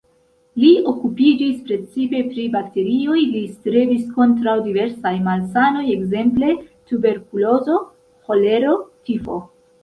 Li 0.61 0.69
okupiĝis 0.91 1.57
precipe 1.65 2.21
pri 2.31 2.45
bakterioj, 2.55 3.17
li 3.33 3.41
strebis 3.57 4.07
kontraŭ 4.15 4.55
diversaj 4.69 5.13
malsanoj, 5.29 5.85
ekzemple 5.97 6.51
tuberkulozo, 6.93 7.77
ĥolero, 8.31 8.75
tifo. 9.11 9.39